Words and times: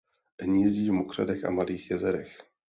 Hnízdí 0.41 0.89
v 0.89 0.93
mokřadech 0.93 1.45
a 1.45 1.49
malých 1.51 1.91
jezerech. 1.91 2.37